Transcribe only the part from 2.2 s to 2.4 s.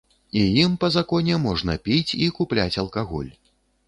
і